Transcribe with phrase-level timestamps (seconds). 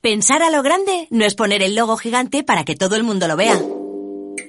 [0.00, 3.28] Pensar a lo grande no es poner el logo gigante para que todo el mundo
[3.28, 3.60] lo vea.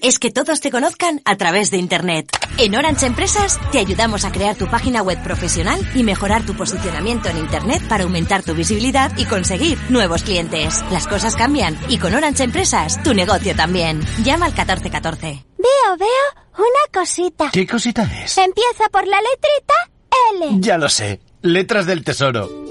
[0.02, 2.30] Es que todos te conozcan a través de Internet.
[2.58, 7.28] En Orange Empresas te ayudamos a crear tu página web profesional y mejorar tu posicionamiento
[7.28, 10.86] en Internet para aumentar tu visibilidad y conseguir nuevos clientes.
[10.90, 14.00] Las cosas cambian y con Orange Empresas tu negocio también.
[14.24, 15.46] Llama al 1414.
[15.58, 17.50] Veo, veo una cosita.
[17.52, 18.38] ¿Qué cosita es?
[18.38, 19.74] Empieza por la letrita
[20.48, 20.62] L.
[20.62, 21.20] Ya lo sé.
[21.42, 22.71] Letras del Tesoro.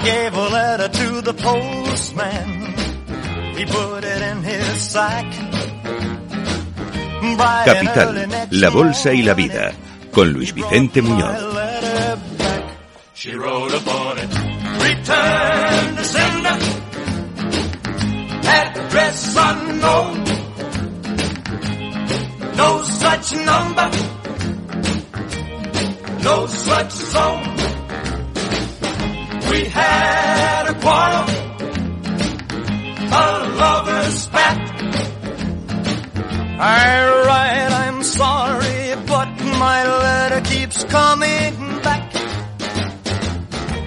[0.00, 2.74] I gave a letter to the postman.
[3.54, 5.26] He put it in his sack.
[7.66, 9.72] Capital, la bolsa y la vida.
[10.10, 11.36] Con Luis Vicente Muñoz.
[13.12, 14.30] She wrote upon it.
[14.88, 16.58] Return the sender.
[18.48, 20.24] Address unknown.
[22.56, 23.90] No such number.
[26.22, 27.49] No such zone.
[29.50, 31.28] We had a quarrel.
[33.12, 33.26] A
[33.60, 34.58] lover's spat.
[36.60, 39.28] I write, I'm sorry, but
[39.58, 42.12] my letter keeps coming back.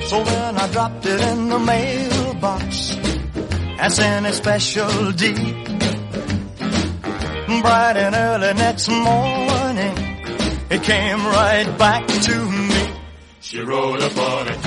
[0.10, 2.98] So then I dropped it in the mailbox
[3.80, 5.64] as sent a special deed.
[7.62, 9.96] Bright and early next morning,
[10.70, 12.90] it came right back to me.
[13.40, 14.63] She wrote upon it, return to sender.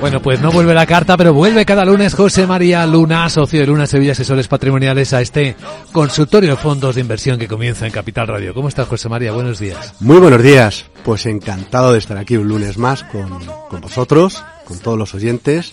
[0.00, 3.66] Bueno, pues no vuelve la carta, pero vuelve cada lunes José María Luna, socio de
[3.66, 5.56] Luna Sevilla Asesores Patrimoniales, a este
[5.90, 8.54] consultorio de fondos de inversión que comienza en Capital Radio.
[8.54, 9.32] ¿Cómo estás, José María?
[9.32, 9.94] Buenos días.
[9.98, 10.84] Muy buenos días.
[11.04, 15.72] Pues encantado de estar aquí un lunes más con, con vosotros, con todos los oyentes.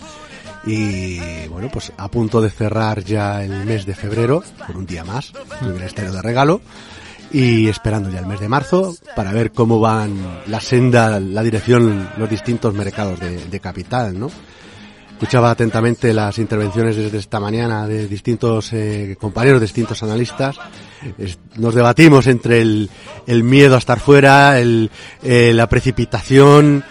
[0.66, 5.04] Y bueno, pues a punto de cerrar ya el mes de febrero, por un día
[5.04, 6.62] más, un estero de regalo.
[7.31, 10.16] Y esperando ya el mes de marzo para ver cómo van
[10.47, 14.30] la senda, la dirección, los distintos mercados de, capital, ¿no?
[15.12, 20.58] Escuchaba atentamente las intervenciones desde esta mañana de distintos eh, compañeros, distintos analistas.
[21.56, 22.90] Nos debatimos entre el,
[23.25, 24.91] el miedo a estar fuera, el,
[25.24, 26.84] eh, la precipitación.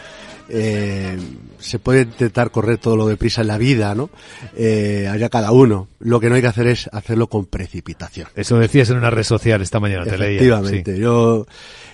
[0.49, 1.19] eh,
[1.65, 4.11] se puede intentar correr todo lo deprisa en la vida, ¿no?
[4.57, 5.89] Eh, allá cada uno.
[5.99, 8.29] Lo que no hay que hacer es hacerlo con precipitación.
[8.37, 10.37] Eso decías en una red social esta mañana, te leía.
[10.37, 11.01] Efectivamente, Sí.
[11.01, 11.47] yo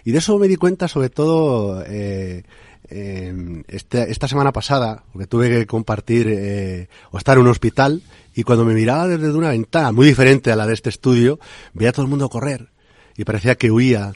[0.05, 2.43] y de eso me di cuenta sobre todo eh,
[2.89, 8.03] eh, este- esta semana pasada, porque tuve que compartir eh, o estar en un hospital
[8.35, 11.39] y cuando me miraba desde una ventana muy diferente a la de este estudio,
[11.73, 12.69] veía a todo el mundo correr
[13.17, 14.13] y parecía que huía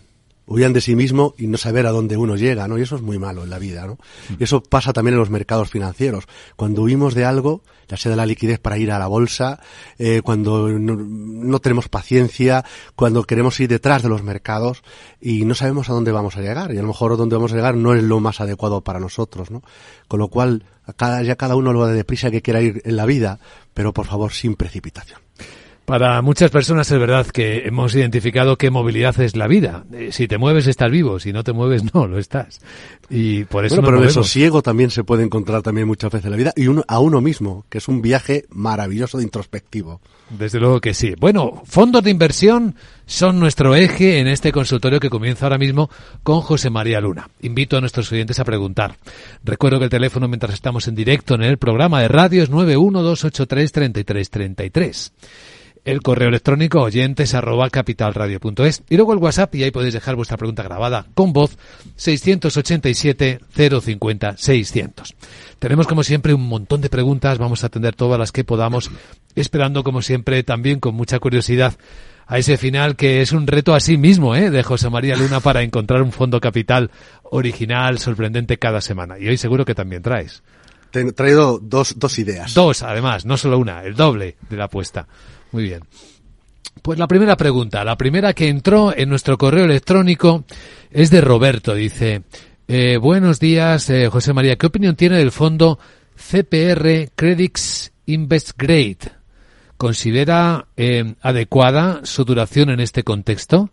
[0.46, 2.78] huían de sí mismo y no saber a dónde uno llega, ¿no?
[2.78, 3.98] Y eso es muy malo en la vida, ¿no?
[4.38, 6.24] Y eso pasa también en los mercados financieros.
[6.56, 9.60] Cuando huimos de algo, ya sea de la liquidez para ir a la bolsa,
[9.98, 14.82] eh, cuando no, tenemos paciencia, cuando queremos ir detrás de los mercados
[15.20, 16.74] y no sabemos a dónde vamos a llegar.
[16.74, 19.50] Y a lo mejor dónde vamos a llegar no es lo más adecuado para nosotros,
[19.50, 19.62] ¿no?
[20.08, 20.64] Con lo cual,
[20.96, 23.38] cada, ya cada uno lo va de deprisa que quiera ir en la vida,
[23.72, 25.23] pero por favor sin precipitación.
[25.84, 29.84] Para muchas personas es verdad que hemos identificado que movilidad es la vida.
[29.92, 32.60] Eh, Si te mueves estás vivo, si no te mueves no lo estás.
[33.10, 36.30] Y por eso Bueno, pero el sosiego también se puede encontrar también muchas veces en
[36.30, 40.00] la vida y uno, a uno mismo, que es un viaje maravilloso de introspectivo.
[40.30, 41.12] Desde luego que sí.
[41.20, 45.90] Bueno, fondos de inversión son nuestro eje en este consultorio que comienza ahora mismo
[46.22, 47.28] con José María Luna.
[47.42, 48.96] Invito a nuestros oyentes a preguntar.
[49.44, 55.12] Recuerdo que el teléfono mientras estamos en directo en el programa de radio es 912833333.
[55.84, 60.38] El correo electrónico oyentes arroba capitalradio.es y luego el WhatsApp y ahí podéis dejar vuestra
[60.38, 61.58] pregunta grabada con voz
[61.96, 65.14] 687 050 600.
[65.58, 68.90] Tenemos como siempre un montón de preguntas, vamos a atender todas las que podamos,
[69.34, 71.74] esperando como siempre también con mucha curiosidad
[72.26, 74.48] a ese final que es un reto a sí mismo ¿eh?
[74.48, 76.90] de José María Luna para encontrar un fondo capital
[77.24, 79.18] original, sorprendente cada semana.
[79.18, 80.42] Y hoy seguro que también traes.
[80.90, 82.54] Te he traído dos, dos ideas.
[82.54, 85.08] Dos, además, no solo una, el doble de la apuesta.
[85.54, 85.84] Muy bien.
[86.82, 90.42] Pues la primera pregunta, la primera que entró en nuestro correo electrónico
[90.90, 91.76] es de Roberto.
[91.76, 92.24] Dice,
[92.66, 95.78] eh, buenos días, eh, José María, ¿qué opinión tiene del fondo
[96.16, 99.12] CPR Credits Invest Grade?
[99.76, 103.70] ¿Considera eh, adecuada su duración en este contexto?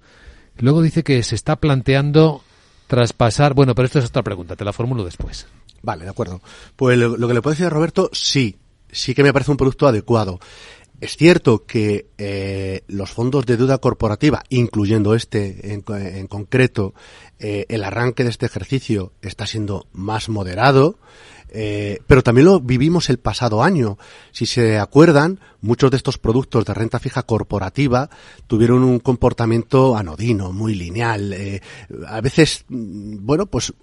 [0.59, 2.43] Luego dice que se está planteando
[2.85, 3.55] traspasar.
[3.55, 5.47] Bueno, pero esto es otra pregunta, te la formulo después.
[5.81, 6.41] Vale, de acuerdo.
[6.75, 8.59] Pues lo, lo que le puedo decir a Roberto, sí,
[8.91, 10.39] sí que me parece un producto adecuado.
[11.01, 16.94] Es cierto que eh, los fondos de deuda corporativa, incluyendo este en, co- en concreto,
[17.39, 21.00] eh, el arranque de este ejercicio está siendo más moderado,
[21.50, 23.98] eh, pero también lo vivimos el pasado año.
[24.31, 28.09] Si se acuerdan, muchos de estos productos de renta fija corporativa
[28.45, 31.33] tuvieron un comportamiento anodino, muy lineal.
[31.33, 31.62] eh,
[32.07, 33.74] a veces, mm, bueno, pues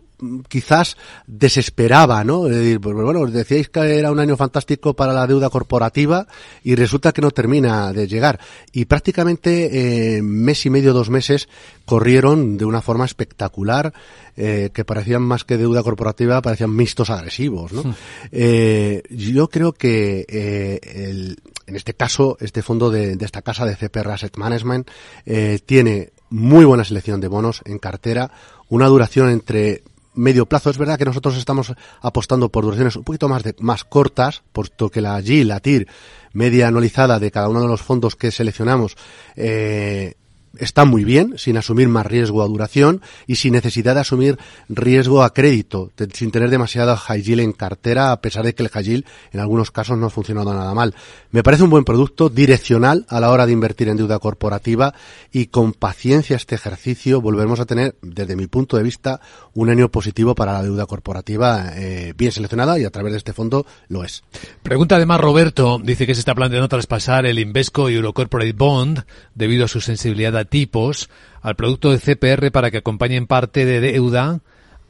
[0.49, 2.43] quizás desesperaba, ¿no?
[2.43, 6.27] Pues, bueno, decíais que era un año fantástico para la deuda corporativa
[6.65, 8.41] y resulta que no termina de llegar.
[8.73, 11.49] Y prácticamente eh, mes y medio, dos meses
[11.85, 13.93] corrieron de una forma espectacular,
[14.37, 17.95] eh, que parecían más que deuda corporativa, parecían mixtos agresivos, ¿no?
[18.33, 23.67] Eh, yo creo que eh, el- en este caso, este fondo de, de esta casa
[23.67, 24.89] de CPR Asset Management
[25.27, 28.31] eh, tiene muy buena selección de bonos en cartera,
[28.71, 29.83] una duración entre
[30.19, 30.71] medio plazo.
[30.71, 34.91] Es verdad que nosotros estamos apostando por duraciones un poquito más de, más cortas, puesto
[34.91, 35.89] que la G, la TIR,
[36.33, 38.97] media anualizada de cada uno de los fondos que seleccionamos,
[39.37, 40.15] eh,
[40.59, 45.23] está muy bien, sin asumir más riesgo a duración y sin necesidad de asumir riesgo
[45.23, 48.85] a crédito, sin tener demasiado high yield en cartera, a pesar de que el high
[48.85, 50.95] yield en algunos casos no ha funcionado nada mal.
[51.31, 54.95] Me parece un buen producto direccional a la hora de invertir en deuda corporativa
[55.33, 59.21] y con paciencia este ejercicio volveremos a tener, desde mi punto de vista,
[59.55, 63.33] un año positivo para la deuda corporativa eh, bien seleccionada y a través de este
[63.33, 64.23] fondo lo es.
[64.63, 69.05] Pregunta además Roberto, dice que se está planteando traspasar el Invesco Eurocorporate Bond
[69.35, 71.09] debido a su sensibilidad tipos
[71.41, 74.41] al producto de CPR para que acompañe en parte de deuda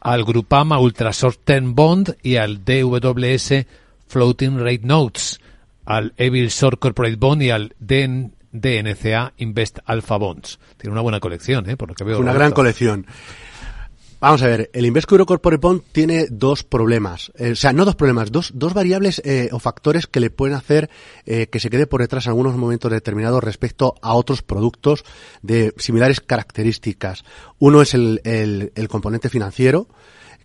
[0.00, 3.66] al Grupama Ultra Short Term Bond y al DWS
[4.06, 5.40] Floating Rate Notes,
[5.84, 10.58] al Evil Short Corporate Bond y al DN DNCA Invest Alpha Bonds.
[10.78, 11.76] Tiene una buena colección, ¿eh?
[11.76, 12.16] por lo que veo.
[12.18, 12.38] Una Roberto.
[12.38, 13.06] gran colección.
[14.20, 15.26] Vamos a ver, el Invesco Euro
[15.60, 19.60] Bond tiene dos problemas, eh, o sea, no dos problemas, dos, dos variables eh, o
[19.60, 20.90] factores que le pueden hacer
[21.24, 25.04] eh, que se quede por detrás en algunos momentos determinados respecto a otros productos
[25.42, 27.22] de similares características.
[27.60, 29.86] Uno es el, el, el componente financiero,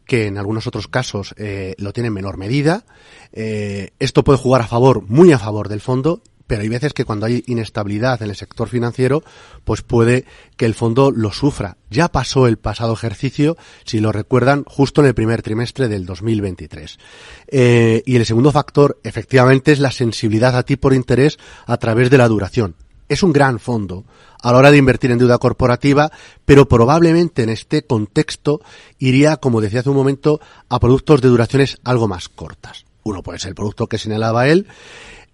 [0.06, 2.86] que en algunos otros casos eh, lo tiene en menor medida.
[3.31, 7.06] Eh, esto puede jugar a favor, muy a favor del fondo, pero hay veces que
[7.06, 9.24] cuando hay inestabilidad en el sector financiero,
[9.63, 10.25] pues puede
[10.57, 11.78] que el fondo lo sufra.
[11.90, 17.00] Ya pasó el pasado ejercicio, si lo recuerdan, justo en el primer trimestre del 2023.
[17.48, 22.10] Eh, y el segundo factor, efectivamente, es la sensibilidad a ti por interés a través
[22.10, 22.75] de la duración.
[23.10, 24.06] Es un gran fondo
[24.42, 26.12] a la hora de invertir en deuda corporativa,
[26.46, 28.62] pero probablemente en este contexto
[29.00, 32.86] iría, como decía hace un momento, a productos de duraciones algo más cortas.
[33.04, 34.68] Uno puede ser el producto que señalaba él,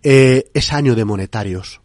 [0.03, 1.81] eh, es año de monetarios.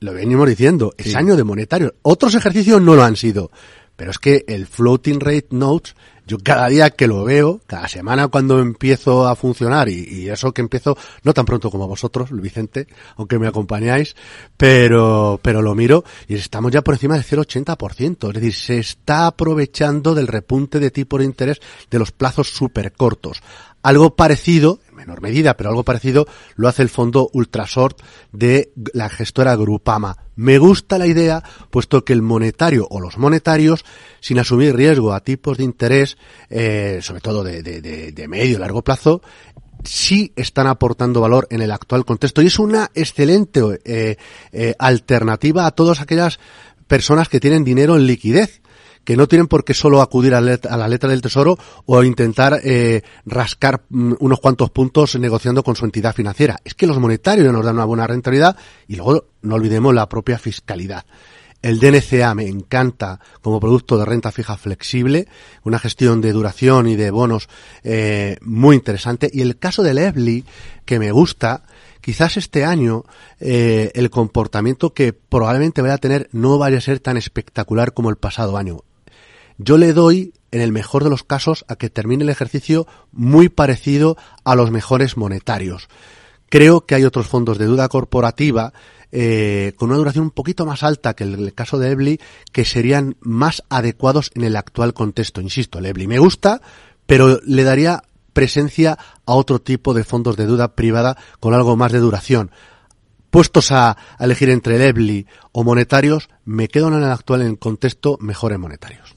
[0.00, 1.14] Lo venimos diciendo, es Sí.
[1.16, 1.92] año de monetarios.
[2.02, 3.50] Otros ejercicios no lo han sido.
[3.96, 5.94] Pero es que el floating rate notes,
[6.26, 10.52] yo cada día que lo veo, cada semana cuando empiezo a funcionar, y, y eso
[10.52, 14.16] que empiezo no tan pronto como vosotros, Vicente, aunque me acompañáis,
[14.56, 18.28] pero, pero lo miro y estamos ya por encima del 0,80%.
[18.28, 21.60] Es decir, se está aprovechando del repunte de tipo de interés
[21.90, 23.42] de los plazos súper cortos.
[23.82, 28.00] Algo parecido, menor medida, pero algo parecido, lo hace el fondo Ultrashort
[28.32, 30.16] de la gestora Grupama.
[30.36, 33.84] Me gusta la idea, puesto que el monetario o los monetarios,
[34.20, 36.16] sin asumir riesgo a tipos de interés,
[36.50, 39.20] eh, sobre todo de, de, de, de medio largo plazo,
[39.84, 44.16] sí están aportando valor en el actual contexto y es una excelente eh,
[44.52, 46.38] eh, alternativa a todas aquellas
[46.86, 48.62] personas que tienen dinero en liquidez
[49.04, 52.60] que no tienen por qué solo acudir a, a la letra del tesoro o intentar
[52.64, 56.58] eh, rascar mm, unos cuantos puntos negociando con su entidad financiera.
[56.64, 58.56] Es que los monetarios nos dan una buena rentabilidad
[58.88, 61.04] y luego no olvidemos la propia fiscalidad.
[61.64, 65.28] El DNCA me encanta como producto de renta fija flexible,
[65.62, 67.48] una gestión de duración y de bonos
[67.82, 69.30] eh, muy interesante.
[69.32, 70.44] Y el caso del EBLI,
[70.84, 71.64] que me gusta,
[72.02, 73.04] quizás este año
[73.40, 78.10] eh, el comportamiento que probablemente vaya a tener no vaya a ser tan espectacular como
[78.10, 78.82] el pasado año.
[79.58, 83.48] Yo le doy, en el mejor de los casos, a que termine el ejercicio muy
[83.48, 85.88] parecido a los mejores monetarios.
[86.48, 88.72] Creo que hay otros fondos de deuda corporativa
[89.16, 92.20] eh, con una duración un poquito más alta que el, caso de Ebli,
[92.52, 95.40] que serían más adecuados en el actual contexto.
[95.40, 96.60] Insisto, el Ebli me gusta,
[97.06, 101.92] pero le daría presencia a otro tipo de fondos de deuda privada con algo más
[101.92, 102.50] de duración.
[103.30, 107.48] Puestos a, a elegir entre el Ebli o monetarios, me quedo en el actual en
[107.48, 109.14] el contexto mejores monetarios.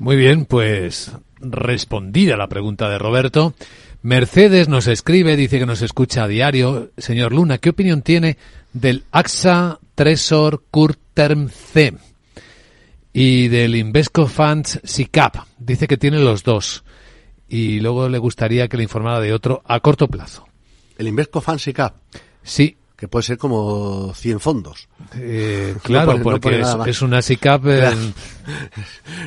[0.00, 3.52] Muy bien, pues respondida la pregunta de Roberto.
[4.00, 6.90] Mercedes nos escribe, dice que nos escucha a diario.
[6.96, 8.38] Señor Luna, ¿qué opinión tiene
[8.72, 11.92] del AXA Tresor Kurt Term C?
[13.12, 15.36] Y del Invesco Funds SICAP.
[15.58, 16.82] Dice que tiene los dos.
[17.46, 20.46] Y luego le gustaría que le informara de otro a corto plazo.
[20.96, 21.96] El Invesco Fancy Cap,
[22.42, 24.86] Sí, que puede ser como 100 fondos.
[25.16, 26.86] eh, No claro, pone- no porque pone es, nada más.
[26.88, 27.62] es una SICAP.
[27.68, 27.90] eh.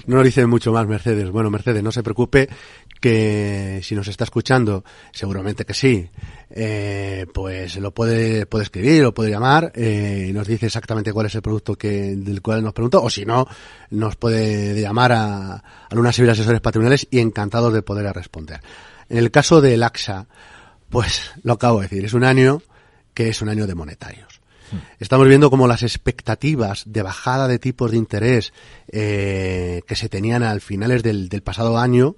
[0.06, 1.32] No nos dice mucho más Mercedes.
[1.32, 2.48] Bueno, Mercedes, no se preocupe
[3.01, 6.08] que si nos está escuchando, seguramente que sí,
[6.51, 11.25] eh, pues lo puede, puede escribir o puede llamar eh, y nos dice exactamente cuál
[11.25, 13.46] es el producto que, del cual nos preguntó, o si no,
[13.89, 18.62] nos puede llamar a, a Luna Civil Asesores Patrimoniales y encantados de poder responder.
[19.10, 20.27] En el caso del AXA,
[20.89, 22.62] pues lo acabo de decir, es un año
[23.13, 24.41] que es un año de monetarios.
[25.00, 28.53] Estamos viendo como las expectativas de bajada de tipos de interés
[28.91, 32.15] eh, que se tenían al finales del, del pasado año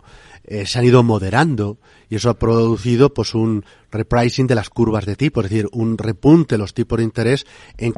[0.48, 5.06] eh, se han ido moderando y eso ha producido pues un repricing de las curvas
[5.06, 7.48] de tipo, es decir, un repunte de los tipos de interés
[7.78, 7.94] en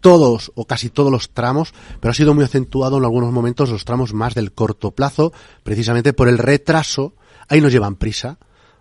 [0.00, 3.84] todos o casi todos los tramos, pero ha sido muy acentuado en algunos momentos los
[3.84, 5.32] tramos más del corto plazo,
[5.62, 7.14] precisamente por el retraso.
[7.48, 8.38] Ahí nos llevan prisa.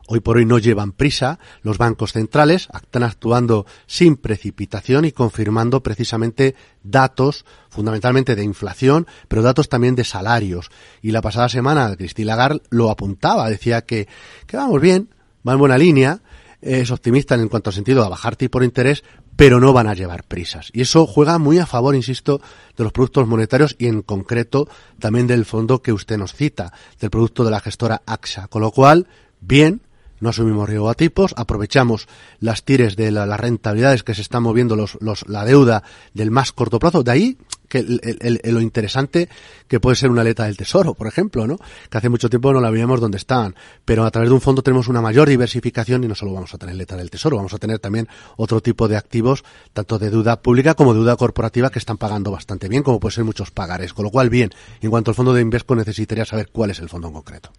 [0.07, 1.39] Hoy por hoy no llevan prisa.
[1.61, 9.41] Los bancos centrales están actuando sin precipitación y confirmando precisamente datos, fundamentalmente de inflación, pero
[9.41, 10.71] datos también de salarios.
[11.01, 14.07] Y la pasada semana Christine Lagarde lo apuntaba, decía que,
[14.45, 15.09] que vamos bien,
[15.47, 16.21] va en buena línea,
[16.61, 19.03] es optimista en cuanto al sentido a bajar tipo de interés,
[19.35, 20.69] pero no van a llevar prisas.
[20.73, 22.41] Y eso juega muy a favor, insisto,
[22.77, 24.67] de los productos monetarios y en concreto
[24.99, 28.47] también del fondo que usted nos cita, del producto de la gestora AXA.
[28.47, 29.07] Con lo cual,
[29.41, 29.81] bien,
[30.23, 32.07] no asumimos riesgo a tipos, aprovechamos
[32.39, 36.31] las tires de la- las rentabilidades que se están moviendo los, los, la deuda del
[36.31, 37.03] más corto plazo.
[37.03, 37.37] De ahí
[37.69, 39.29] que el- el- el- lo interesante
[39.67, 41.57] que puede ser una aleta del tesoro, por ejemplo, ¿no?
[41.89, 43.55] Que hace mucho tiempo no la veíamos donde estaban.
[43.83, 46.57] Pero a través de un fondo tenemos una mayor diversificación y no solo vamos a
[46.59, 50.41] tener aleta del tesoro, vamos a tener también otro tipo de activos, tanto de deuda
[50.41, 53.93] pública como deuda corporativa que están pagando bastante bien, como puede ser muchos pagares.
[53.93, 54.51] Con lo cual, bien,
[54.81, 57.51] en cuanto al fondo de Invesco necesitaría saber cuál es el fondo en concreto.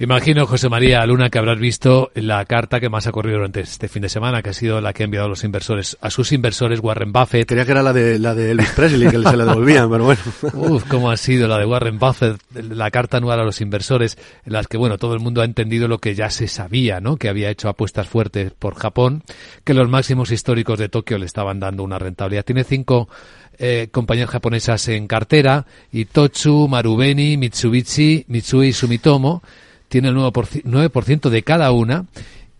[0.00, 3.86] Imagino, José María Luna, que habrás visto la carta que más ha corrido durante este
[3.86, 6.32] fin de semana, que ha sido la que ha enviado a los inversores, a sus
[6.32, 7.46] inversores, Warren Buffett.
[7.46, 10.20] Creía que era la de, la de Elvis Presley, que se le devolvían, pero bueno.
[10.54, 14.52] Uf, cómo ha sido la de Warren Buffett, la carta anual a los inversores, en
[14.52, 17.16] las que, bueno, todo el mundo ha entendido lo que ya se sabía, ¿no?
[17.16, 19.22] Que había hecho apuestas fuertes por Japón,
[19.62, 22.44] que los máximos históricos de Tokio le estaban dando una rentabilidad.
[22.44, 23.08] Tiene cinco
[23.58, 29.40] eh, compañías japonesas en cartera, Itochu, Marubeni, Mitsubishi, Mitsui y Sumitomo,
[29.88, 32.06] tiene el 9%, 9% de cada una,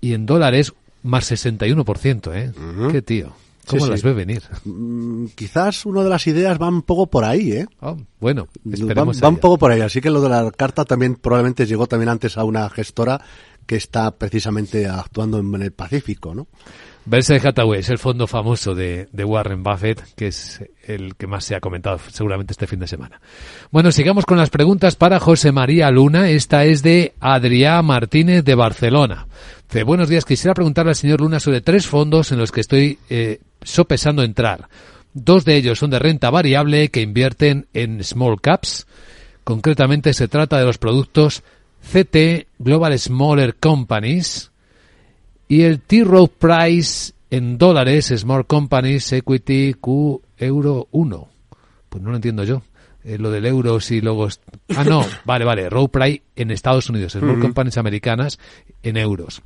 [0.01, 2.53] y en dólares más 61%, ¿eh?
[2.91, 3.33] Qué tío.
[3.67, 4.07] ¿Cómo Sí, las sí.
[4.07, 4.43] ve venir?
[4.65, 7.67] Mm, Quizás una de las ideas va un poco por ahí, ¿eh?
[7.81, 9.23] Oh, bueno, esperemos.
[9.23, 12.11] va un poco por ahí, así que lo de la carta también probablemente llegó también
[12.11, 13.21] antes a una gestora
[13.67, 16.47] que está precisamente actuando en el Pacífico, ¿no?
[17.07, 21.55] Berkshire Hathaway es el fondo famoso de, Warren Buffett, que es el que más se
[21.55, 23.21] ha comentado seguramente este fin de semana.
[23.71, 26.31] Bueno, sigamos con las preguntas para José María Luna.
[26.31, 29.27] Esta es de Adrián Martínez de Barcelona.
[29.85, 33.41] Buenos días, quisiera preguntarle al señor Luna sobre tres fondos en los que estoy eh,
[33.63, 34.69] sopesando entrar.
[35.13, 38.87] Dos de ellos son de renta variable que invierten en small caps.
[39.43, 41.43] Concretamente se trata de los productos
[41.93, 44.53] CT Global Smaller Companies,
[45.49, 46.05] y el T.
[46.05, 51.29] Rowe Price en dólares, Small Companies, Equity, Q, Euro 1.
[51.89, 52.63] Pues no lo entiendo yo.
[53.05, 54.29] Eh, lo del euro si luego...
[54.75, 55.69] Ah, no, vale, vale.
[55.69, 58.39] Rowe Price en Estados Unidos, Small Companies americanas
[58.83, 59.43] en euros.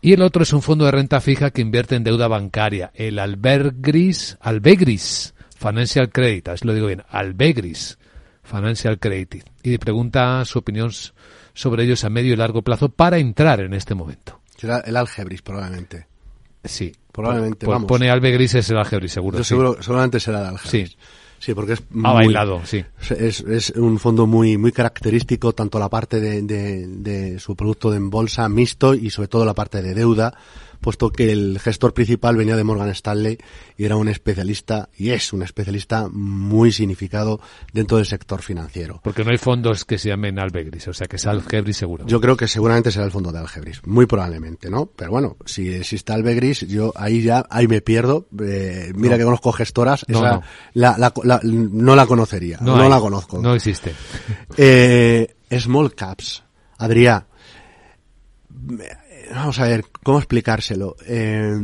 [0.00, 3.20] Y el otro es un fondo de renta fija que invierte en deuda bancaria, el
[3.20, 7.98] Albergris, Albegris Financial Credit, así lo digo bien, Albegris
[8.42, 9.44] Financial Credit.
[9.62, 10.90] Y pregunta su opinión
[11.54, 14.41] sobre ellos a medio y largo plazo para entrar en este momento.
[14.62, 16.06] Será el Algebris probablemente.
[16.62, 16.92] Sí.
[17.10, 17.88] Probablemente, Pon- vamos.
[17.88, 19.38] Pone Albegris es el Algebris, seguro.
[19.38, 19.48] Yo sí.
[19.48, 20.90] seguro, seguramente será el Algebris.
[20.90, 20.96] Sí.
[21.42, 21.84] Sí, porque es Ha
[22.14, 22.84] muy- bailado, sí.
[23.18, 27.92] Es, es un fondo muy muy característico, tanto la parte de, de- de su producto
[27.92, 30.32] en bolsa mixto y sobre todo la parte de deuda,
[30.80, 33.38] puesto que el gestor principal venía de Morgan Stanley
[33.76, 37.40] y era un especialista, y es un especialista muy significado
[37.72, 39.00] dentro del sector financiero.
[39.02, 42.04] Porque no hay fondos que se llamen Albegris, o sea que es Algebris seguro.
[42.06, 44.86] Yo creo que seguramente será el fondo de Algebris, muy probablemente, ¿no?
[44.86, 48.26] Pero bueno, si existe Algebris, yo ahí ya, ahí me pierdo.
[48.44, 49.18] Eh, mira No.
[49.18, 50.42] que conozco gestoras, No, esa no.
[50.74, 53.38] La, la- la- no la conocería, no, la conozco.
[53.40, 53.94] No existe.
[54.56, 56.42] Eh, small caps.
[56.78, 57.24] Adrián,
[59.34, 60.96] vamos a ver, ¿cómo explicárselo?
[61.06, 61.54] Eh,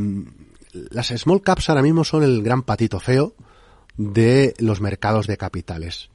[0.90, 3.34] las small caps ahora mismo son el gran patito feo
[3.96, 6.10] de los mercados de capitales.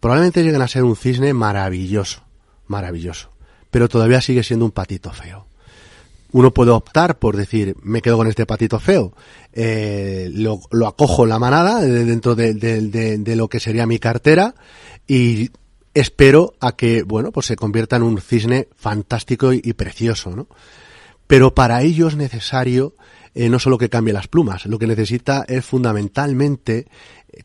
[0.00, 2.24] Probablemente lleguen a ser un cisne maravilloso,
[2.66, 3.32] maravilloso,
[3.70, 5.46] pero todavía sigue siendo un patito feo.
[6.32, 9.14] Uno puede optar por decir, me quedo con este patito feo,
[9.52, 14.54] eh, lo, lo acojo la manada dentro de, de- lo que sería mi cartera
[15.06, 15.50] y
[15.94, 20.48] espero a que, bueno, pues se convierta en un cisne fantástico y, y precioso, ¿no?
[21.26, 22.94] Pero para ello es necesario
[23.34, 26.86] eh, no solo que cambie las plumas, lo que necesita es fundamentalmente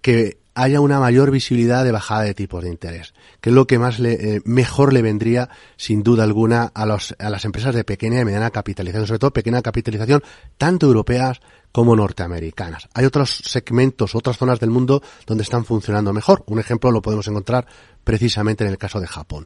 [0.02, 3.78] que haya una mayor visibilidad de bajada de tipos de interés, que es lo que
[3.78, 7.84] más le, eh, mejor le vendría, sin duda alguna, a, los, a las empresas de
[7.84, 10.24] pequeña y mediana capitalización, sobre todo pequeña capitalización,
[10.58, 12.90] tanto europeas como norteamericanas.
[12.96, 16.44] Hay otros segmentos, otras zonas del mundo donde están funcionando mejor.
[16.48, 17.68] Un ejemplo lo podemos encontrar
[18.04, 19.46] precisamente en el caso de Japón.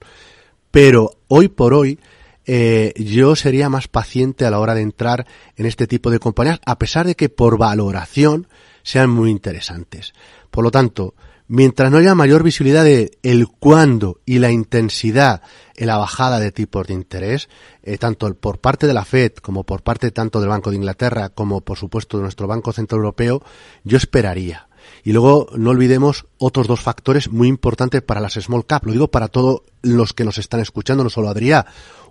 [0.71, 1.99] Pero hoy por hoy,
[2.45, 5.27] eh, yo sería más paciente a la hora de entrar
[5.57, 8.47] en este tipo de compañías, a pesar de que por valoración
[8.83, 10.13] sean muy interesantes.
[10.51, 11.15] Por lo tanto,
[11.47, 15.41] mientras no haya mayor visibilidad de el cuándo y la intensidad
[15.75, 17.49] en la bajada de tipos de interés,
[17.83, 21.29] eh, tanto por parte de la Fed como por parte tanto del Banco de Inglaterra
[21.29, 23.41] como por supuesto de nuestro Banco Central Europeo,
[23.83, 24.67] yo esperaría.
[25.03, 28.85] Y luego no olvidemos otros dos factores muy importantes para las small cap.
[28.85, 31.65] Lo digo para todos los que nos están escuchando, no solo Adrián.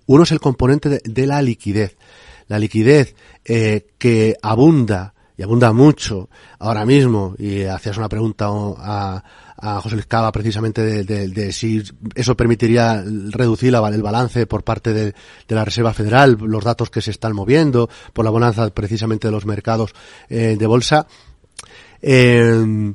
[0.07, 1.97] Uno es el componente de, la liquidez.
[2.49, 6.29] La liquidez eh, que abunda y abunda mucho
[6.59, 9.25] ahora mismo, y hacías una pregunta a,
[9.57, 11.83] a José Luis Cava precisamente de, si
[12.15, 15.15] eso permitiría reducir el balance por parte de,
[15.49, 19.47] la Reserva Federal, los datos que se están moviendo, por la bonanza precisamente de los
[19.47, 19.95] mercados
[20.29, 21.07] eh, de bolsa.
[22.03, 22.93] Eh,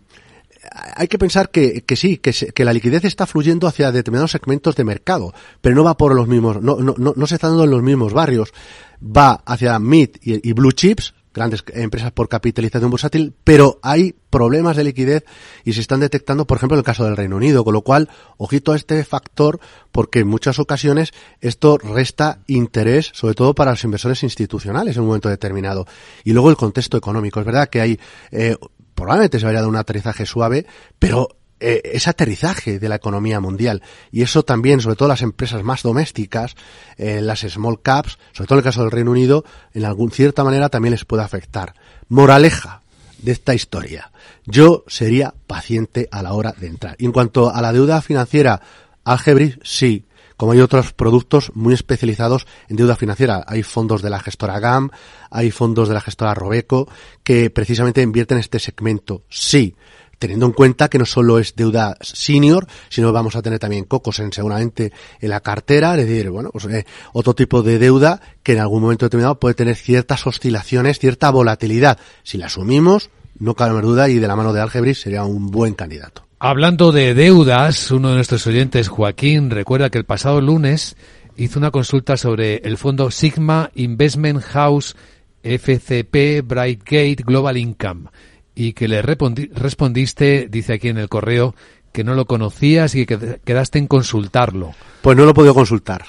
[0.97, 5.33] hay que pensar que, sí, que, la liquidez está fluyendo hacia determinados segmentos de mercado,
[5.61, 8.13] pero no va por los mismos, no, no, no, se está dando en los mismos
[8.13, 8.53] barrios,
[9.01, 14.85] va hacia mid y blue chips, grandes empresas por capitalización bursátil, pero hay problemas de
[14.85, 15.25] liquidez
[15.65, 18.09] y se están detectando, por ejemplo, en el caso del Reino Unido, con lo cual,
[18.37, 19.59] ojito a este factor,
[19.91, 21.11] porque en muchas ocasiones
[21.41, 25.85] esto resta interés, sobre todo para los inversores institucionales en un momento determinado.
[26.23, 27.41] Y luego el contexto económico.
[27.41, 27.99] Es verdad que hay,
[28.31, 28.55] eh,
[28.95, 30.65] probablemente se vaya a dar un aterrizaje suave,
[30.97, 31.27] pero
[31.67, 33.81] eh, ese aterrizaje de la economía mundial.
[34.11, 36.55] Y eso también, sobre todo las empresas más domésticas,
[36.95, 40.43] eh, las small caps, sobre todo en el caso del Reino Unido, en algún cierta
[40.43, 41.73] manera también les puede afectar.
[42.07, 42.83] Moraleja
[43.17, 44.11] de esta historia.
[44.45, 46.97] Yo sería paciente a la hora de entrar.
[46.99, 48.61] Y en cuanto a la deuda financiera,
[49.03, 50.05] Algebris, sí.
[50.37, 53.43] Como hay otros productos muy especializados en deuda financiera.
[53.47, 54.91] Hay fondos de la gestora GAM,
[55.31, 56.87] hay fondos de la gestora Robeco,
[57.23, 59.23] que precisamente invierten en este segmento.
[59.29, 59.75] Sí
[60.17, 64.19] teniendo en cuenta que no solo es deuda senior, sino vamos a tener también cocos
[64.19, 68.53] en seguramente en la cartera, es decir, bueno, pues eh, otro tipo de deuda que
[68.53, 71.99] en algún momento determinado puede tener ciertas oscilaciones, cierta volatilidad.
[72.23, 75.73] Si la asumimos, no cabe duda y de la mano de Algebris sería un buen
[75.73, 76.25] candidato.
[76.39, 80.95] Hablando de deudas, uno de nuestros oyentes, Joaquín, recuerda que el pasado lunes
[81.37, 84.95] hizo una consulta sobre el fondo Sigma Investment House
[85.43, 88.09] FCP Brightgate Global Income
[88.55, 91.53] y que le respondiste, dice aquí en el correo,
[91.91, 94.73] que no lo conocías y que quedaste en consultarlo.
[95.01, 96.05] Pues no lo he podido consultar.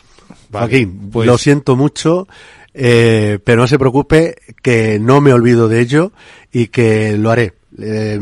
[0.50, 1.26] Vale, Joaquín, pues...
[1.26, 2.26] lo siento mucho,
[2.72, 6.12] eh, pero no se preocupe que no me olvido de ello
[6.52, 7.54] y que lo haré.
[7.78, 8.18] Eh,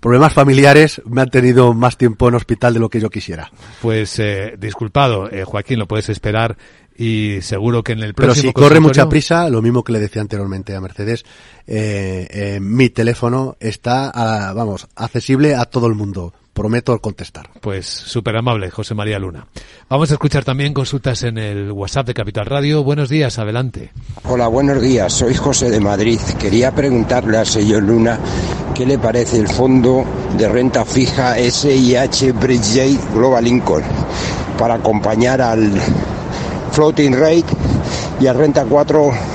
[0.00, 3.50] problemas familiares me han tenido más tiempo en hospital de lo que yo quisiera.
[3.82, 6.56] Pues eh, disculpado, eh, Joaquín, lo puedes esperar
[6.96, 8.42] y seguro que en el próximo.
[8.42, 11.24] Pero si corre mucha prisa, lo mismo que le decía anteriormente a Mercedes,
[11.72, 16.34] eh, eh, mi teléfono está, a, vamos, accesible a todo el mundo.
[16.52, 17.48] Prometo contestar.
[17.60, 19.46] Pues súper amable, José María Luna.
[19.88, 22.82] Vamos a escuchar también consultas en el WhatsApp de Capital Radio.
[22.82, 23.92] Buenos días, adelante.
[24.24, 25.12] Hola, buenos días.
[25.12, 26.18] Soy José de Madrid.
[26.40, 28.18] Quería preguntarle al señor Luna
[28.74, 30.04] qué le parece el fondo
[30.36, 33.84] de renta fija SIH Bridgegate Global Lincoln
[34.58, 35.72] para acompañar al
[36.72, 37.46] floating rate
[38.20, 39.29] y a renta 4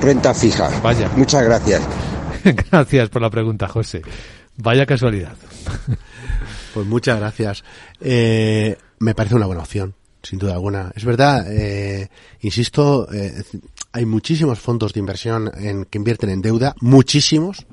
[0.00, 0.68] renta fija.
[0.82, 1.10] Vaya.
[1.16, 1.82] Muchas gracias.
[2.70, 4.02] gracias por la pregunta, José.
[4.56, 5.34] Vaya casualidad.
[6.74, 7.64] pues muchas gracias.
[8.00, 10.92] Eh, me parece una buena opción, sin duda alguna.
[10.94, 12.08] Es verdad, eh,
[12.40, 13.42] insisto, eh,
[13.92, 17.66] hay muchísimos fondos de inversión en, que invierten en deuda, muchísimos.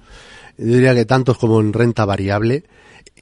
[0.57, 2.63] Yo diría que tantos como en renta variable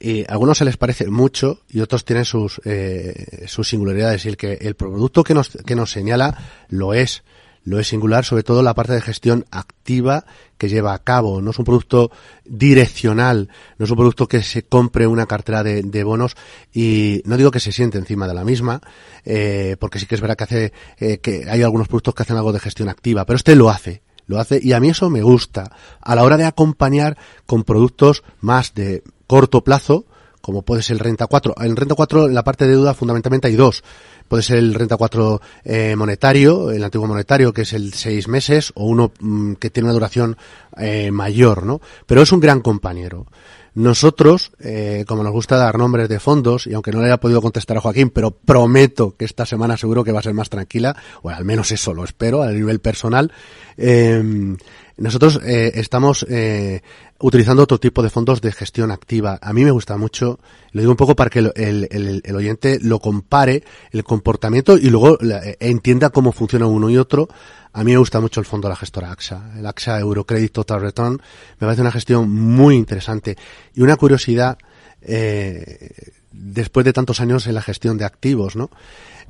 [0.00, 4.24] y a algunos se les parece mucho y otros tienen sus, eh, sus singularidades.
[4.24, 7.22] Y el que el producto que nos, que nos señala lo es,
[7.66, 10.24] lo es singular, sobre todo la parte de gestión activa
[10.56, 11.42] que lleva a cabo.
[11.42, 12.12] No es un producto
[12.44, 16.36] direccional, no es un producto que se compre una cartera de, bonos
[16.72, 18.80] y no digo que se siente encima de la misma,
[19.24, 22.36] eh, porque sí que es verdad que hace, eh, que hay algunos productos que hacen
[22.36, 25.22] algo de gestión activa, pero este lo hace lo hace y a mí eso me
[25.22, 30.06] gusta a la hora de acompañar con productos más de corto plazo,
[30.46, 31.56] como puede ser el Renta 4.
[31.60, 33.82] En Renta 4, en la parte de deuda, fundamentalmente hay dos.
[34.28, 38.70] Puede ser el Renta 4 eh, monetario, el antiguo monetario, que es el seis meses,
[38.76, 40.36] o uno mm, que tiene una duración
[40.76, 41.80] eh, mayor, ¿no?
[42.06, 43.26] Pero es un gran compañero.
[43.74, 47.42] Nosotros, eh, como nos gusta dar nombres de fondos, y aunque no le haya podido
[47.42, 50.96] contestar a Joaquín, pero prometo que esta semana seguro que va a ser más tranquila,
[51.22, 53.32] o al menos eso lo espero a nivel personal,
[53.76, 54.56] eh,
[54.98, 56.80] nosotros eh, estamos eh,
[57.20, 59.38] utilizando otro tipo de fondos de gestión activa.
[59.42, 60.38] A mí me gusta mucho,
[60.72, 64.88] lo digo un poco para que el, el- el- oyente lo compare, el comportamiento y
[64.88, 67.28] luego la- eh, entienda cómo funciona uno y otro.
[67.74, 70.80] A mí me gusta mucho el fondo de la gestora AXA, el AXA Eurocredit Total
[70.80, 71.20] Return.
[71.60, 73.36] Me parece una gestión muy interesante.
[73.74, 74.56] Y una curiosidad,
[75.02, 75.90] eh,
[76.32, 78.70] después de tantos años en la gestión de activos, ¿no?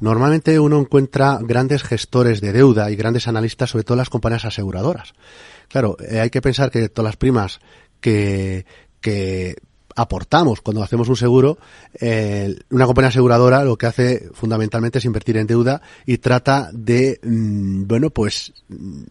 [0.01, 5.15] Normalmente uno encuentra grandes gestores de deuda y grandes analistas, sobre todo las compañías aseguradoras.
[5.69, 7.61] Claro, eh, hay que pensar que todas las primas
[8.01, 8.67] que,
[9.01, 9.57] que
[9.97, 11.59] aportamos cuando hacemos un seguro,
[11.99, 17.19] eh, una compañía aseguradora lo que hace fundamentalmente es invertir en deuda y trata de,
[17.23, 19.03] mm, bueno, pues mm,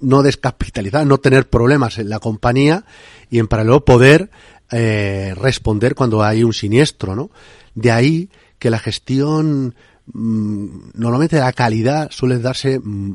[0.00, 2.84] no descapitalizar, no tener problemas en la compañía
[3.30, 4.30] y en paralelo poder
[4.70, 7.30] eh, responder cuando hay un siniestro, ¿no?
[7.74, 9.74] De ahí que la gestión,
[10.14, 13.14] normalmente la calidad suele darse mm,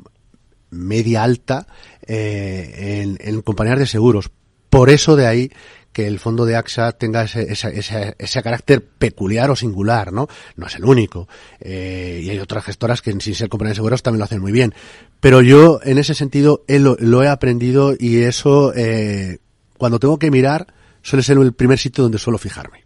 [0.72, 1.68] media alta
[2.06, 4.32] eh, en, en compañías de seguros.
[4.70, 5.52] Por eso de ahí
[5.92, 10.28] que el fondo de AXA tenga ese, ese, ese, ese carácter peculiar o singular, ¿no?
[10.56, 11.28] No es el único.
[11.60, 14.52] Eh, y hay otras gestoras que sin ser compañías de seguros también lo hacen muy
[14.52, 14.74] bien.
[15.20, 19.40] Pero yo, en ese sentido, lo, lo he aprendido y eso, eh,
[19.78, 22.86] cuando tengo que mirar, suele ser el primer sitio donde suelo fijarme.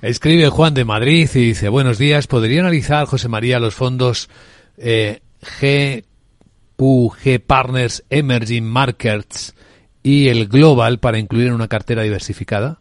[0.00, 4.30] Escribe Juan de Madrid y dice, buenos días, ¿podría analizar, José María, los fondos
[4.76, 5.22] eh,
[5.60, 9.56] GQG Partners Emerging Markets
[10.04, 12.78] y el Global para incluir en una cartera diversificada?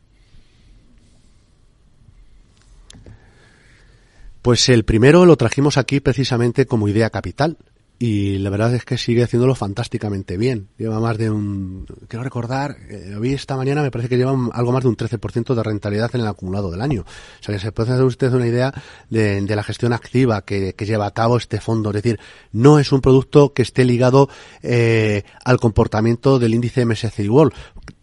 [4.44, 7.58] Pues el primero lo trajimos aquí precisamente como idea capital.
[8.00, 10.68] Y la verdad es que sigue haciéndolo fantásticamente bien.
[10.78, 14.32] Lleva más de un, quiero recordar, eh, lo vi esta mañana, me parece que lleva
[14.54, 17.02] algo más de un 13% de rentabilidad en el acumulado del año.
[17.02, 18.72] O sea que se puede hacer usted una idea
[19.10, 21.90] de, la gestión activa que, que lleva a cabo este fondo.
[21.90, 22.20] Es decir,
[22.52, 24.30] no es un producto que esté ligado
[24.62, 27.54] eh, al comportamiento del índice MSCI World.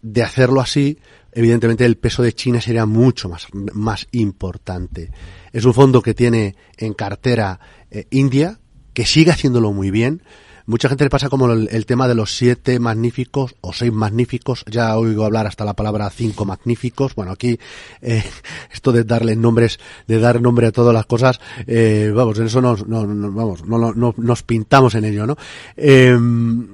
[0.01, 0.99] De hacerlo así,
[1.31, 5.11] evidentemente el peso de China sería mucho más, más importante.
[5.53, 8.59] Es un fondo que tiene en cartera eh, India,
[8.95, 10.23] que sigue haciéndolo muy bien.
[10.67, 14.65] Mucha gente le pasa como el, el tema de los siete magníficos o seis magníficos.
[14.67, 17.13] Ya oigo hablar hasta la palabra cinco magníficos.
[17.13, 17.59] Bueno, aquí
[18.01, 18.23] eh,
[18.73, 22.61] esto de darle nombres, de dar nombre a todas las cosas, eh, vamos, en eso
[22.61, 25.37] nos, no, no- vamos, no, no- no- nos pintamos en ello, ¿no?
[25.77, 26.67] Em,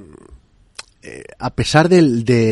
[1.03, 2.01] eh, a pesar de,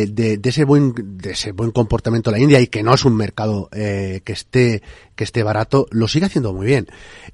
[0.08, 3.16] de- ese buen de ese buen comportamiento de la India y que no es un
[3.16, 4.82] mercado eh, que esté
[5.16, 6.88] que esté barato lo sigue haciendo muy bien.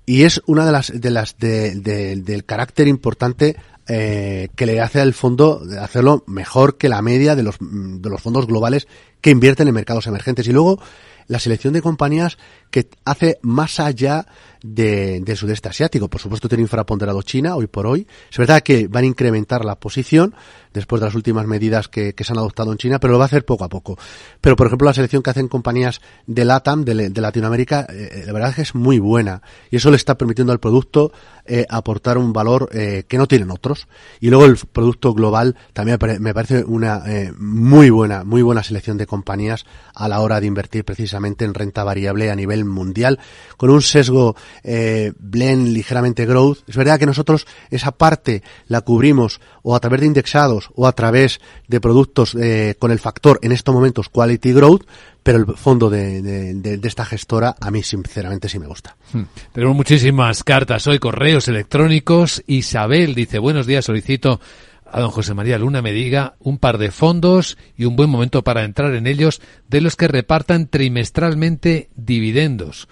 [0.06, 3.56] Y es una de las de las de- de- del carácter importante
[3.88, 8.22] eh, que le hace al fondo hacerlo mejor que la media de los de los
[8.22, 8.88] fondos globales
[9.22, 10.48] que invierten en mercados emergentes.
[10.48, 10.80] Y luego
[11.28, 12.38] la selección de compañías
[12.70, 14.26] que hace más allá
[14.64, 16.10] de, del sudeste asiático.
[16.10, 18.08] Por supuesto tiene infraponderado China hoy por hoy.
[18.32, 20.34] Es verdad que van a incrementar la posición
[20.74, 23.26] después de las últimas medidas que, que se han adoptado en China, pero lo va
[23.26, 23.98] a hacer poco a poco.
[24.42, 28.34] Pero por ejemplo la selección que hacen compañías de LATAM, de, de Latinoamérica, eh, la
[28.34, 31.12] verdad es que es muy buena y eso le está permitiendo al producto
[31.48, 33.88] eh, aportar un valor eh, que no tienen otros.
[34.20, 38.98] Y luego el producto global también me parece una eh, muy buena, muy buena selección
[38.98, 43.20] de compañías a la hora de invertir precisamente en renta variable a nivel mundial,
[43.58, 46.60] con un sesgo eh, blend ligeramente growth.
[46.68, 50.92] Es verdad que nosotros esa parte la cubrimos o a través de indexados o a
[50.94, 54.84] través de productos eh, con el factor en estos momentos quality growth,
[55.24, 58.96] pero el fondo de, de- esta gestora a mí sinceramente sí me gusta.
[59.12, 59.24] Hmm.
[59.54, 62.44] Tenemos muchísimas cartas hoy, correos electrónicos.
[62.46, 64.40] Isabel dice, buenos días, solicito
[64.86, 68.44] a don José María Luna me diga un par de fondos y un buen momento
[68.44, 72.88] para entrar en ellos de los que repartan trimestralmente dividendos.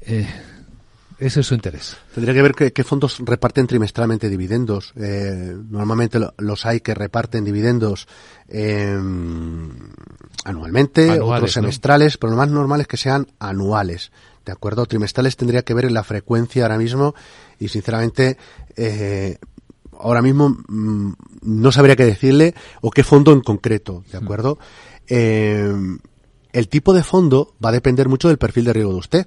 [0.00, 0.26] Eh,
[1.18, 1.96] ese es su interés.
[2.14, 4.92] Tendría que ver qué, qué fondos reparten trimestralmente dividendos.
[4.96, 8.08] Eh, normalmente lo- los hay que reparten dividendos
[8.48, 8.98] eh,
[10.44, 11.62] anualmente, Anuales, otros ¿no?
[11.62, 14.12] semestrales, pero lo más normal es que sean anuales.
[14.44, 14.84] ¿De acuerdo?
[14.86, 17.14] Trimestrales tendría que ver en la frecuencia ahora mismo
[17.58, 18.36] y sinceramente
[18.76, 19.38] eh,
[20.00, 24.58] ahora mismo mm, no sabría qué decirle o qué fondo en concreto, ¿de acuerdo?
[25.08, 25.72] Eh,
[26.52, 29.26] el tipo de fondo va a depender mucho del perfil de riesgo de usted.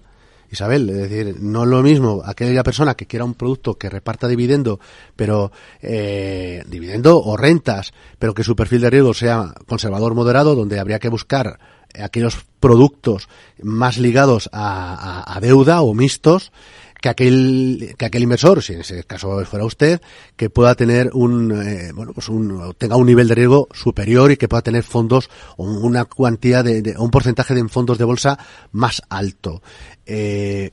[0.49, 4.30] Isabel, es decir, no es lo mismo aquella persona que quiera un producto que reparta
[4.30, 4.80] dividendo,
[5.17, 5.51] pero
[5.82, 10.99] eh, dividendo o rentas, pero que su perfil de riesgo sea conservador moderado, donde habría
[10.99, 11.60] que buscar
[12.01, 13.27] aquellos productos
[13.62, 14.93] más ligados a,
[15.25, 16.53] a- a deuda o mixtos
[17.01, 20.01] que aquel, que aquel inversor, si en ese caso fuera usted,
[20.36, 24.38] que pueda tener un, eh, bueno, pues un, tenga un nivel de riesgo superior y
[24.38, 28.39] que pueda tener fondos o una cuantía de, de- un porcentaje de fondos de bolsa
[28.71, 29.62] más alto.
[30.05, 30.71] Eh,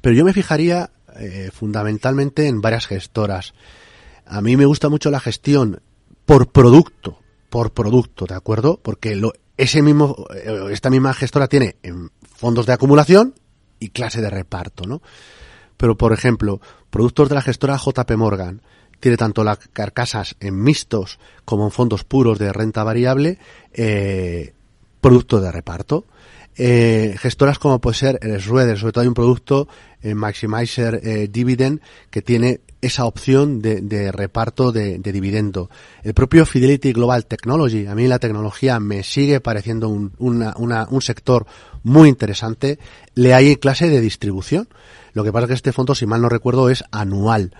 [0.00, 3.54] pero yo me fijaría eh, fundamentalmente en varias gestoras.
[4.26, 5.80] A mí me gusta mucho la gestión
[6.26, 7.18] por producto,
[7.50, 8.80] por producto, ¿de acuerdo?
[8.82, 13.34] Porque lo, ese mismo, eh, esta misma gestora tiene en fondos de acumulación
[13.80, 15.02] y clase de reparto, ¿no?
[15.76, 16.60] Pero, por ejemplo,
[16.90, 18.62] productos de la gestora JP Morgan
[19.00, 23.38] tiene tanto las carcasas en mixtos como en fondos puros de renta variable,
[23.72, 24.54] eh,
[25.00, 26.06] productos de reparto.
[26.56, 29.66] Eh, gestoras como puede ser el Schroeder, sobre todo hay un producto,
[30.02, 35.68] eh, Maximizer eh, Dividend, que tiene esa opción de, de reparto de, de dividendo.
[36.04, 40.86] El propio Fidelity Global Technology, a mí la tecnología me sigue pareciendo un, una- una-
[40.90, 41.44] un sector
[41.82, 42.78] muy interesante.
[43.14, 44.68] Le hay clase de distribución.
[45.14, 47.52] Lo que pasa es que este fondo, si mal no recuerdo, es anual.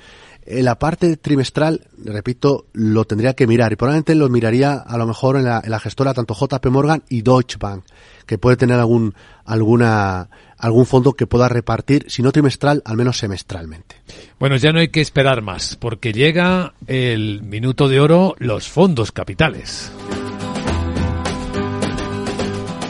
[0.46, 5.06] En la parte trimestral, repito, lo tendría que mirar y probablemente lo miraría a lo
[5.06, 7.84] mejor en la, en la gestora tanto JP Morgan y Deutsche Bank,
[8.26, 9.14] que puede tener algún,
[9.46, 13.96] alguna, algún fondo que pueda repartir, si no trimestral, al menos semestralmente.
[14.38, 19.12] Bueno, ya no hay que esperar más, porque llega el minuto de oro, los fondos
[19.12, 19.90] capitales.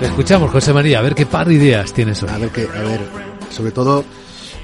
[0.00, 2.30] Te escuchamos, José María, a ver qué par de ideas tienes hoy.
[2.30, 3.00] A ver que, a ver,
[3.50, 4.04] sobre todo,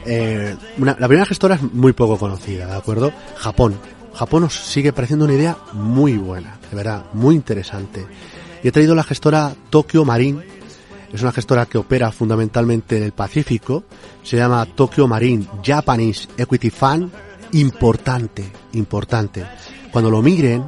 [0.06, 3.12] eh, la primera gestora es muy poco conocida, ¿de acuerdo?
[3.36, 3.76] Japón.
[4.14, 8.06] Japón nos sigue pareciendo una idea muy buena, de verdad, muy interesante.
[8.62, 10.42] Y he traído la gestora Tokyo Marine.
[11.12, 13.84] Es una gestora que opera fundamentalmente en el Pacífico.
[14.22, 17.10] Se llama Tokyo Marine Japanese Equity Fund.
[17.52, 19.44] Importante, importante.
[19.90, 20.64] Cuando lo miren,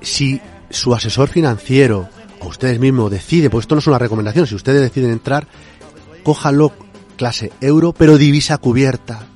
[0.00, 2.08] si su asesor financiero
[2.40, 5.46] o ustedes mismos deciden, porque esto no es una recomendación, si ustedes deciden entrar,
[6.22, 6.72] cójalo
[7.20, 9.26] clase euro, pero divisa cubierta.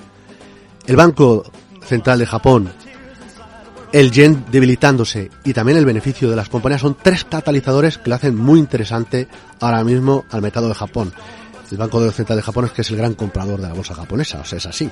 [0.86, 1.44] El Banco
[1.86, 2.72] Central de Japón,
[3.92, 8.16] el yen debilitándose y también el beneficio de las compañías son tres catalizadores que lo
[8.16, 9.28] hacen muy interesante
[9.60, 11.12] ahora mismo al mercado de Japón.
[11.70, 14.40] El Banco Central de Japón es que es el gran comprador de la bolsa japonesa,
[14.40, 14.88] o sea, es así.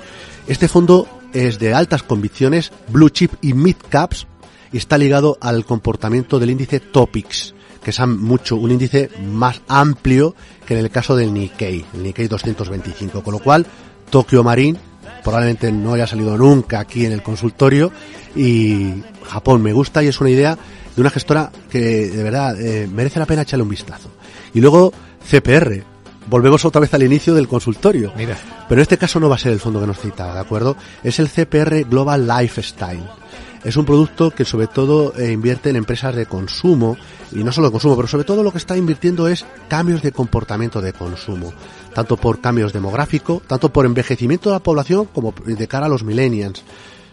[0.47, 4.27] Este fondo es de altas convicciones, blue chip y mid caps,
[4.71, 10.35] y está ligado al comportamiento del índice Topics, que es mucho, un índice más amplio
[10.67, 13.67] que en el caso del Nikkei, el Nikkei 225, con lo cual
[14.11, 14.79] Tokyo Marine
[15.23, 17.93] probablemente no haya salido nunca aquí en el consultorio
[18.35, 20.59] y Japón me gusta y es una idea
[20.95, 24.11] de una gestora que de verdad eh, merece la pena echarle un vistazo.
[24.55, 24.93] Y luego
[25.29, 25.83] CPR,
[26.27, 28.13] volvemos otra vez al inicio del consultorio.
[28.17, 28.37] Mira.
[28.69, 30.77] Pero en este caso no va a ser el fondo que nos citaba, ¿de acuerdo?
[31.03, 33.22] Es el CPR Global Lifestyle.
[33.65, 36.97] Es un producto que sobre todo eh, invierte en empresas de consumo,
[37.31, 40.11] y no solo de consumo, pero sobre todo lo que está invirtiendo es cambios de
[40.11, 41.53] comportamiento de consumo,
[41.95, 46.03] tanto por cambios demográficos, tanto por envejecimiento de la población como de cara a los
[46.03, 46.65] millennials.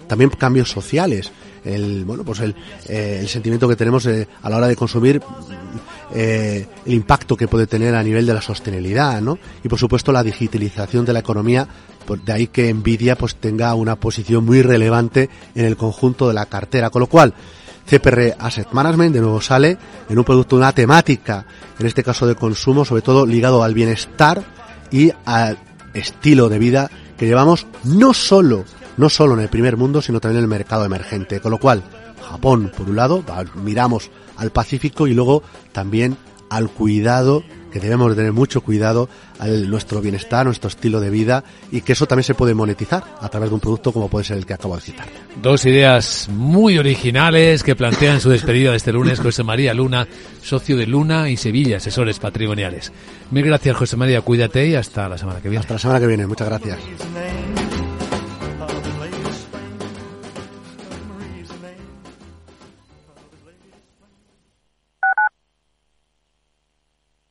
[0.07, 1.31] También cambios sociales,
[1.63, 2.55] el, bueno, pues el,
[2.87, 5.21] eh, sentimiento que tenemos eh, a la hora de consumir
[6.11, 9.37] el impacto que puede tener a nivel de la sostenibilidad, ¿no?
[9.63, 11.67] Y por supuesto la digitalización de la economía,
[12.09, 16.33] pues de ahí que Nvidia pues tenga una posición muy relevante en el conjunto de
[16.33, 17.35] la cartera, con lo cual
[17.87, 19.77] CPR Asset Management de nuevo sale
[20.09, 21.45] en un producto, una temática,
[21.77, 24.43] en este caso de consumo, sobre todo ligado al bienestar
[24.89, 25.59] y al
[25.93, 28.65] estilo de vida que llevamos no solo,
[28.97, 31.39] no solo en el primer mundo, sino también en el mercado emergente.
[31.39, 31.83] Con lo cual,
[32.27, 35.43] Japón, por un lado, miramos al Pacífico y luego
[35.73, 36.17] también
[36.49, 41.43] al cuidado, que debemos de tener mucho cuidado al nuestro bienestar, nuestro estilo de vida
[41.71, 44.37] y que eso también se puede monetizar a través de un producto como puede ser
[44.37, 45.07] el que acabo de citar.
[45.41, 50.07] Dos ideas muy originales que plantean su despedida de este lunes José María Luna,
[50.41, 52.91] socio de Luna y Sevilla, asesores patrimoniales.
[53.31, 55.61] Mil gracias José María, cuídate y hasta la semana que viene.
[55.61, 56.79] Hasta la semana que viene, muchas gracias.